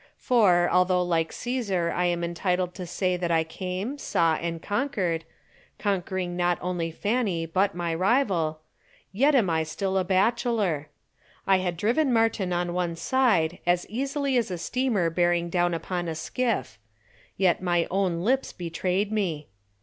[0.17, 5.25] For, although like Cæsar I am entitled to say that I came, saw, and conquered,
[5.77, 8.61] conquering not only Fanny but my rival,
[9.11, 10.89] yet am I still a bachelor.
[11.45, 16.07] I had driven Martin on one side as easily as a steamer bearing down upon
[16.07, 16.79] a skiff,
[17.37, 19.49] yet my own lips betrayed me.